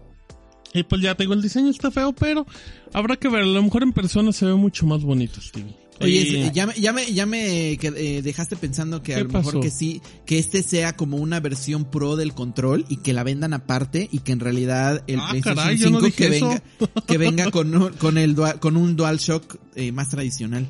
Y 0.75 0.83
pues 0.83 1.01
ya 1.01 1.15
te 1.15 1.23
digo, 1.23 1.33
el 1.33 1.41
diseño 1.41 1.69
está 1.71 1.89
feo, 1.89 2.13
pero 2.13 2.45
habrá 2.93 3.15
que 3.15 3.29
ver. 3.29 3.41
A 3.41 3.45
lo 3.45 3.63
mejor 3.63 3.81
en 3.83 3.93
persona 3.93 4.31
se 4.31 4.45
ve 4.45 4.53
mucho 4.55 4.85
más 4.85 5.01
bonito, 5.03 5.41
Stevie. 5.41 5.75
Oye, 6.01 6.51
ya 6.53 6.67
me, 6.67 6.73
ya 6.73 6.91
me, 6.91 7.05
ya 7.13 7.25
me 7.25 7.71
eh, 7.71 8.21
dejaste 8.21 8.57
pensando 8.57 9.01
que 9.01 9.13
a 9.13 9.17
¿Qué 9.19 9.23
lo 9.23 9.29
mejor 9.29 9.45
pasó? 9.45 9.59
que 9.61 9.71
sí, 9.71 10.01
que 10.25 10.37
este 10.39 10.61
sea 10.61 10.93
como 10.97 11.15
una 11.15 11.39
versión 11.39 11.85
pro 11.89 12.17
del 12.17 12.33
control 12.33 12.85
y 12.89 12.97
que 12.97 13.13
la 13.13 13.23
vendan 13.23 13.53
aparte 13.53 14.09
y 14.11 14.19
que 14.19 14.33
en 14.33 14.41
realidad 14.41 15.05
el 15.07 15.21
Ah, 15.21 15.27
PlayStation 15.29 15.55
caray, 15.55 15.77
yo 15.77 15.89
no 15.91 15.99
5 16.01 16.05
dije 16.07 16.17
que 16.17 16.29
venga, 16.29 16.63
que 17.07 17.17
venga 17.17 17.49
con, 17.51 17.73
un- 17.73 17.93
con 17.93 18.17
el 18.17 18.35
dual- 18.35 18.59
con 18.59 18.75
un 18.75 18.97
DualShock 18.97 19.55
eh, 19.75 19.93
más 19.93 20.09
tradicional. 20.09 20.69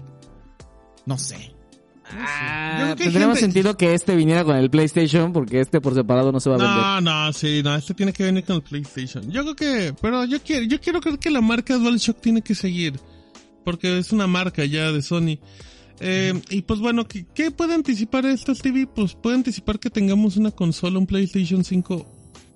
No 1.08 1.18
sé. 1.18 1.55
Ah, 2.12 2.94
tendría 2.98 3.28
más 3.28 3.40
gente- 3.40 3.54
sentido 3.54 3.78
que 3.78 3.94
este 3.94 4.16
viniera 4.16 4.44
con 4.44 4.56
el 4.56 4.70
PlayStation 4.70 5.34
porque 5.34 5.60
este 5.60 5.82
por 5.82 5.96
separado 5.96 6.32
no 6.32 6.40
se 6.40 6.50
va 6.50 6.56
a 6.56 6.60
vender. 6.60 6.76
No, 6.76 7.26
no, 7.26 7.34
sí, 7.34 7.62
no, 7.64 7.76
este 7.76 7.94
tiene 7.94 8.14
que 8.14 8.24
venir 8.24 8.44
con 8.44 8.58
el 8.58 8.62
PlayStation. 8.62 9.30
Yo 9.32 9.42
creo 9.44 9.56
que, 9.56 9.96
pero 10.02 10.24
yo 10.26 10.42
quiero, 10.42 10.66
yo 10.66 10.80
quiero 10.80 11.02
creer 11.02 11.18
que 11.20 11.30
la 11.32 11.42
marca 11.42 11.76
DualShock 11.78 12.22
tiene 12.22 12.42
que 12.42 12.56
seguir. 12.56 13.00
Porque 13.64 13.98
es 13.98 14.12
una 14.12 14.28
marca 14.28 14.64
ya 14.66 14.92
de 14.92 15.02
Sony. 15.02 15.40
Eh, 16.00 16.40
y 16.50 16.62
pues 16.62 16.80
bueno, 16.80 17.08
¿qué, 17.08 17.26
qué 17.34 17.50
puede 17.50 17.74
anticipar 17.74 18.26
esto, 18.26 18.54
Stevie? 18.54 18.86
Pues 18.86 19.16
puede 19.16 19.38
anticipar 19.38 19.80
que 19.80 19.90
tengamos 19.90 20.38
una 20.38 20.52
consola, 20.52 21.00
un 21.00 21.08
PlayStation 21.08 21.64
5 21.64 22.06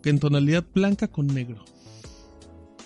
que 0.04 0.10
en 0.12 0.20
tonalidad 0.20 0.64
blanca 0.76 1.08
con 1.08 1.26
negro. 1.28 1.66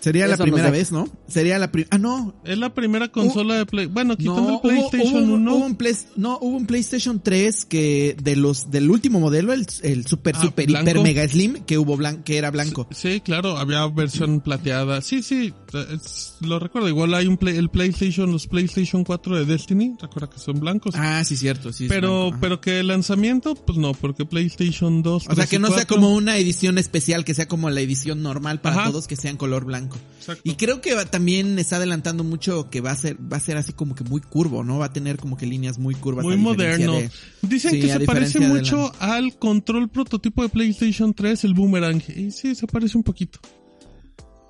Sería 0.03 0.27
la 0.27 0.33
Eso 0.33 0.43
primera 0.43 0.63
no 0.67 0.73
sé. 0.73 0.77
vez, 0.79 0.91
¿no? 0.91 1.07
Sería 1.29 1.57
la 1.59 1.71
primera. 1.71 1.87
Ah, 1.93 1.97
no. 1.97 2.35
Es 2.43 2.57
la 2.57 2.73
primera 2.73 3.07
consola 3.07 3.55
de 3.55 3.65
Play. 3.65 3.85
Bueno, 3.85 4.17
quitando 4.17 4.41
No, 4.41 4.55
el 4.55 4.59
PlayStation 4.61 5.13
hubo, 5.23 5.27
hubo- 5.27 5.33
1. 5.35 5.55
hubo 5.55 5.65
un 5.65 5.75
Play- 5.75 5.95
no, 6.17 6.37
hubo 6.41 6.57
un 6.57 6.65
PlayStation 6.67 7.21
3 7.23 7.63
que 7.63 8.17
de 8.21 8.35
los 8.35 8.69
del 8.69 8.91
último 8.91 9.21
modelo, 9.21 9.53
el, 9.53 9.65
el 9.83 10.05
super 10.05 10.35
Ah, 10.35 10.41
super 10.41 10.67
blanco. 10.67 10.89
hiper 10.89 11.01
mega 11.03 11.25
slim 11.27 11.63
que 11.63 11.77
hubo 11.77 11.95
blan- 11.97 12.21
que 12.23 12.37
era 12.37 12.51
blanco. 12.51 12.85
Sí, 12.91 13.21
claro, 13.21 13.57
había 13.57 13.87
versión 13.87 14.41
plateada. 14.41 15.01
Sí, 15.01 15.23
sí, 15.23 15.53
es- 15.93 16.35
lo 16.41 16.59
recuerdo. 16.59 16.89
Igual 16.89 17.13
hay 17.13 17.27
un 17.27 17.37
play- 17.37 17.55
el 17.55 17.69
PlayStation, 17.69 18.29
los 18.29 18.47
PlayStation 18.47 19.05
4 19.05 19.37
de 19.37 19.45
Destiny, 19.45 19.95
recuerda 20.01 20.29
que 20.29 20.39
son 20.39 20.59
blancos. 20.59 20.95
Ah, 20.97 21.23
sí, 21.23 21.37
cierto, 21.37 21.71
sí. 21.71 21.85
pero, 21.87 22.23
blanco, 22.27 22.37
pero 22.41 22.59
que 22.61 22.81
el 22.81 22.87
lanzamiento, 22.87 23.55
pues 23.55 23.77
no, 23.77 23.93
porque 23.93 24.25
PlayStation 24.25 25.01
2. 25.01 25.23
O 25.23 25.25
sea, 25.27 25.35
3 25.35 25.49
que 25.49 25.59
no 25.59 25.67
sea 25.69 25.85
4, 25.85 25.95
como 25.95 26.13
una 26.13 26.37
edición 26.37 26.77
especial, 26.77 27.23
que 27.23 27.33
sea 27.33 27.47
como 27.47 27.69
la 27.69 27.79
edición 27.79 28.21
normal 28.21 28.59
para 28.59 28.75
Ajá. 28.81 28.91
todos, 28.91 29.07
que 29.07 29.15
sea 29.15 29.31
en 29.31 29.37
color 29.37 29.63
blanco. 29.65 29.92
Exacto. 30.19 30.41
Y 30.45 30.55
creo 30.55 30.81
que 30.81 30.93
va- 30.95 31.05
también 31.05 31.57
está 31.59 31.75
adelantando 31.77 32.23
mucho 32.23 32.69
que 32.69 32.81
va 32.81 32.91
a 32.91 32.95
ser, 32.95 33.17
va 33.31 33.37
a 33.37 33.39
ser 33.39 33.57
así 33.57 33.73
como 33.73 33.95
que 33.95 34.03
muy 34.03 34.21
curvo, 34.21 34.63
¿no? 34.63 34.79
Va 34.79 34.85
a 34.85 34.93
tener 34.93 35.17
como 35.17 35.37
que 35.37 35.45
líneas 35.45 35.79
muy 35.79 35.95
curvas. 35.95 36.23
Muy 36.25 36.37
moderno. 36.37 36.93
de- 36.93 37.09
Dicen 37.41 37.71
sí, 37.71 37.79
que 37.81 37.87
se 37.89 37.99
parece 38.01 38.39
mucho 38.39 38.91
al 38.99 39.37
control 39.37 39.89
prototipo 39.89 40.43
de 40.43 40.49
PlayStation 40.49 41.13
3, 41.13 41.43
el 41.43 41.53
Boomerang. 41.53 42.01
Y 42.15 42.31
sí, 42.31 42.55
se 42.55 42.67
parece 42.67 42.97
un 42.97 43.03
poquito. 43.03 43.39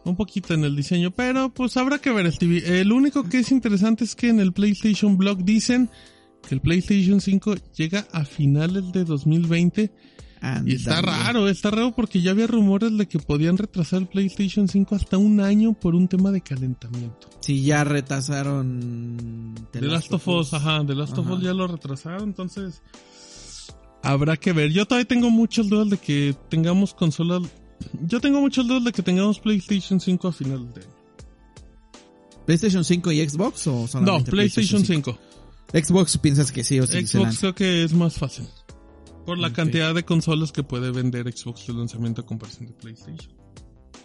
Un 0.05 0.15
poquito 0.17 0.53
en 0.53 0.65
el 0.65 0.75
diseño, 0.75 1.11
pero 1.11 1.53
pues 1.53 1.77
habrá 1.77 1.97
que 1.99 2.11
ver, 2.11 2.29
Stevie. 2.31 2.81
El 2.81 2.91
único 2.91 3.23
que 3.23 3.39
es 3.39 3.51
interesante 3.51 4.03
es 4.03 4.15
que 4.15 4.27
en 4.29 4.41
el 4.41 4.51
PlayStation 4.51 5.17
Blog 5.17 5.45
dicen 5.45 5.89
que 6.47 6.55
el 6.55 6.61
PlayStation 6.61 7.21
5 7.21 7.55
llega 7.77 8.05
a 8.11 8.25
finales 8.25 8.91
de 8.91 9.05
2020 9.05 9.93
y 10.65 10.75
está 10.75 11.01
raro, 11.01 11.47
está 11.47 11.71
raro 11.71 11.95
porque 11.95 12.21
ya 12.21 12.31
había 12.31 12.47
rumores 12.47 12.97
de 12.97 13.07
que 13.07 13.19
podían 13.19 13.57
retrasar 13.57 14.01
el 14.01 14.07
PlayStation 14.07 14.67
5 14.67 14.95
hasta 14.95 15.17
un 15.17 15.39
año 15.39 15.73
por 15.73 15.95
un 15.95 16.07
tema 16.07 16.31
de 16.31 16.41
calentamiento. 16.41 17.29
Sí, 17.39 17.63
ya 17.63 17.83
retrasaron 17.83 19.55
The 19.71 19.81
Last 19.81 20.11
of 20.11 20.27
Us, 20.27 20.53
ajá, 20.53 20.85
The 20.85 20.95
Last 20.95 21.17
of 21.17 21.29
Us 21.29 21.41
ya 21.41 21.53
lo 21.53 21.67
retrasaron, 21.67 22.23
entonces 22.23 22.81
habrá 24.01 24.35
que 24.35 24.51
ver. 24.51 24.71
Yo 24.71 24.85
todavía 24.85 25.07
tengo 25.07 25.29
muchas 25.29 25.69
dudas 25.69 25.89
de 25.89 25.97
que 25.97 26.35
tengamos 26.49 26.93
consolas. 26.93 27.43
Yo 28.05 28.19
tengo 28.19 28.41
muchas 28.41 28.67
dudas 28.67 28.83
de 28.83 28.91
que 28.91 29.01
tengamos 29.01 29.39
PlayStation 29.39 29.99
5 29.99 30.27
a 30.27 30.33
finales 30.33 30.73
de 30.73 30.81
año. 30.81 30.93
¿PlayStation 32.45 32.83
5 32.83 33.11
y 33.13 33.29
Xbox 33.29 33.67
o 33.67 33.71
No, 33.81 33.87
solamente 33.87 34.31
PlayStation 34.31 34.83
5. 34.83 35.17
Xbox 35.73 36.17
piensas 36.17 36.51
que 36.51 36.63
sí 36.63 36.79
o 36.79 36.85
sí 36.85 37.07
Xbox 37.07 37.39
creo 37.39 37.55
que 37.55 37.83
es 37.83 37.93
más 37.93 38.17
fácil. 38.17 38.45
Por 39.25 39.37
la 39.39 39.53
cantidad 39.53 39.93
de 39.95 40.03
consolas 40.03 40.51
que 40.51 40.63
puede 40.63 40.91
vender 40.91 41.31
Xbox 41.31 41.67
de 41.67 41.73
lanzamiento 41.73 42.21
a 42.21 42.25
comparación 42.25 42.67
de 42.67 42.73
PlayStation. 42.73 43.31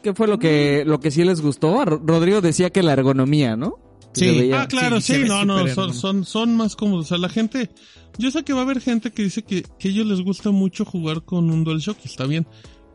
¿Qué 0.02 0.14
fue 0.14 0.28
lo 0.28 0.38
que, 0.38 0.84
lo 0.86 1.00
que 1.00 1.10
sí 1.10 1.24
les 1.24 1.40
gustó? 1.40 1.84
Rodrigo 1.84 2.40
decía 2.40 2.70
que 2.70 2.82
la 2.84 2.92
ergonomía, 2.92 3.56
¿no? 3.56 3.78
Sí. 4.14 4.50
Ah, 4.52 4.66
claro, 4.68 5.00
sí, 5.00 5.24
no, 5.26 5.44
no, 5.44 5.66
son, 5.68 5.92
son, 5.92 6.24
son 6.24 6.56
más 6.56 6.76
cómodos. 6.76 7.06
O 7.06 7.08
sea, 7.08 7.18
la 7.18 7.28
gente, 7.28 7.70
yo 8.16 8.30
sé 8.30 8.42
que 8.44 8.52
va 8.52 8.60
a 8.60 8.62
haber 8.62 8.80
gente 8.80 9.10
que 9.10 9.22
dice 9.24 9.42
que, 9.42 9.64
que 9.78 9.88
a 9.88 9.90
ellos 9.90 10.06
les 10.06 10.20
gusta 10.22 10.50
mucho 10.50 10.84
jugar 10.84 11.24
con 11.24 11.50
un 11.50 11.64
DualShock 11.64 11.98
y 12.04 12.08
está 12.08 12.24
bien. 12.24 12.46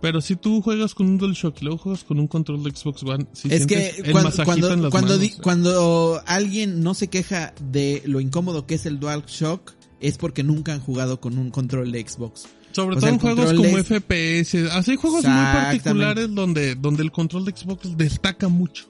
Pero 0.02 0.20
si 0.22 0.36
tú 0.36 0.62
juegas 0.62 0.96
con 0.96 1.08
un 1.08 1.18
DualShock 1.18 1.62
y 1.62 1.66
luego 1.66 1.78
juegas 1.78 2.04
con 2.04 2.20
un 2.20 2.28
control 2.28 2.64
de 2.64 2.72
Xbox 2.72 3.04
One, 3.04 3.26
si 3.34 3.48
Es 3.50 3.64
sientes 3.66 3.96
que 3.96 4.02
el 4.02 4.12
cuando, 4.12 4.74
en 4.74 4.82
las 4.84 4.92
cuando, 4.92 5.08
manos, 5.14 5.20
di- 5.22 5.30
cuando 5.42 6.22
alguien 6.26 6.82
no 6.84 6.94
se 6.94 7.10
queja 7.10 7.54
de 7.72 8.02
lo 8.06 8.20
incómodo 8.20 8.66
que 8.66 8.76
es 8.76 8.86
el 8.86 9.00
DualShock, 9.00 9.72
es 10.08 10.18
porque 10.18 10.44
nunca 10.44 10.74
han 10.74 10.80
jugado 10.82 11.20
con 11.20 11.38
un 11.38 11.50
control 11.50 11.92
de 11.92 12.08
Xbox. 12.08 12.46
Sobre 12.72 12.96
o 12.98 13.00
todo 13.00 13.02
sea, 13.02 13.10
en 13.10 13.16
el 13.16 13.22
juegos 13.22 13.54
como 13.54 13.78
es- 13.78 13.88
FPS, 13.88 14.68
así 14.72 14.96
juegos 14.96 15.24
muy 15.24 15.34
particulares 15.34 16.34
donde, 16.34 16.76
donde 16.76 17.04
el 17.04 17.12
control 17.12 17.46
de 17.46 17.56
Xbox 17.56 17.96
destaca 17.98 18.48
mucho. 18.48 18.86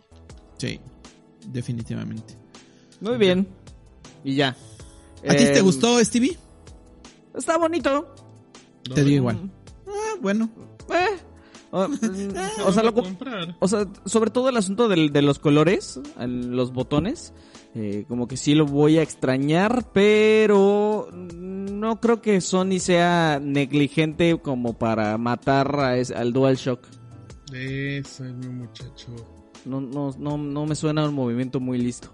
Sí, 0.58 0.79
definitivamente. 1.48 2.38
Muy 3.01 3.17
bien. 3.17 3.48
Y 4.24 4.36
ya. 4.36 4.55
¿A 5.27 5.32
ti 5.36 5.43
te 5.46 5.58
Eh, 5.60 5.62
gustó, 5.62 6.03
Stevie? 6.03 6.38
Está 7.36 7.58
bonito. 7.58 8.13
Te 8.93 9.03
digo 9.03 9.17
igual. 9.17 9.50
Ah, 9.88 10.15
bueno. 10.22 10.50
Eh. 10.89 11.17
O, 11.72 11.79
o 12.67 12.72
sea, 12.72 12.84
Lo 12.84 12.93
o 13.60 13.67
sea, 13.67 13.88
sobre 14.05 14.29
todo 14.29 14.48
el 14.50 14.58
asunto 14.58 14.88
del- 14.88 15.12
de 15.12 15.22
los 15.24 15.39
colores, 15.39 16.00
los 16.20 16.72
botones, 16.72 17.34
eh, 17.75 18.06
como 18.08 18.27
que 18.27 18.38
sí 18.38 18.53
lo 18.56 18.65
voy 18.65 18.98
a 18.98 19.01
extrañar, 19.01 19.86
pero 19.94 21.10
no 21.12 22.00
creo 22.00 22.22
que 22.22 22.39
Sony 22.42 22.80
sea 22.80 23.39
negligente 23.42 24.38
como 24.42 24.74
para 24.74 25.18
matar 25.18 25.80
a 25.80 25.98
es- 25.98 26.12
al 26.12 26.34
DualShock. 26.34 26.80
Eso 27.53 28.25
es 28.25 28.34
mi 28.34 28.48
muchacho. 28.48 29.08
No, 29.65 29.80
no, 29.82 30.12
no, 30.18 30.38
no 30.38 30.65
me 30.65 30.75
suena 30.75 31.08
un 31.08 31.13
movimiento 31.15 31.60
muy 31.60 31.77
listo. 31.77 32.10